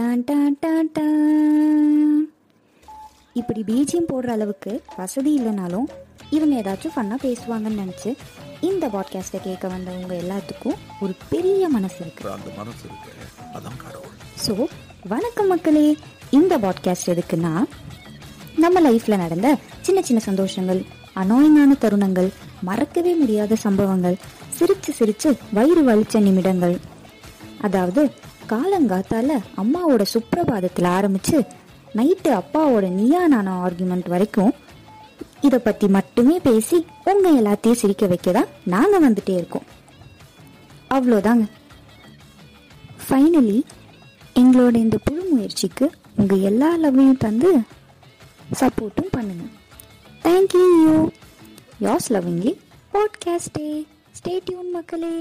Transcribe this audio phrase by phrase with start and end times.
[0.00, 2.30] Don டான் டான் டான்.
[3.32, 5.86] இப்படி பீஜியம் போடுற அளவுக்கு வசதி இல்லைனாலும்
[6.30, 8.16] இவங்க ஏதாச்சும் ஃபன்னாக பேசுவாங்கன்னு நினச்சி
[8.60, 12.30] இந்த பாட்காஸ்ட்டை கேட்க வந்தவங்க எல்லாத்துக்கும் ஒரு பெரிய மனசு இருக்கு.
[12.30, 13.10] அந்த மனசு இருக்கு.
[13.54, 14.14] அதான் கடவுள்.
[14.46, 14.66] ஸோ
[15.08, 15.96] வணக்கம் மக்களே.
[16.30, 17.64] இந்த பாட்காஸ்ட் எதுக்குன்னா
[18.56, 20.84] நம்ம லைஃப்பில் நடந்த சின்ன சின்ன சந்தோஷங்கள்
[21.16, 22.28] அனோயிங்கான தருணங்கள்
[22.62, 24.16] மறக்கவே முடியாத சம்பவங்கள்
[24.60, 26.78] சிரிச்சு சிரிச்சு வயிறு வலிச்ச நிமிடங்கள்.
[27.60, 28.10] அதாவது
[28.52, 31.38] காலங்காத்தால அம்மாவோட சுப்பிரபாதத்தில் ஆரம்பித்து
[31.94, 34.52] நைட்டு அப்பாவோட நீயா நானா ஆர்குமெண்ட் வரைக்கும்
[35.40, 39.66] இதை பற்றி மட்டுமே பேசி உங்கள் எல்லாத்தையும் சிரிக்க வைக்க தான் நாங்கள் வந்துட்டே இருக்கோம்.
[40.90, 41.44] அவ்வளோதாங்க.
[43.08, 43.62] ஃபைனலி
[44.34, 47.50] எங்களோட இந்த புது முயற்சிக்கு உங்கள் எல்லா லவ்வையும் தந்து
[48.60, 49.44] சப்போர்ட்டும் பண்ணுங்க.
[50.22, 50.64] தேங்க்யூ
[51.80, 52.52] யாஸ் லவ்விங்லி
[52.92, 53.86] பாட்காஸ்டே
[54.18, 55.14] ஸ்டேட்யூன் மக்களே.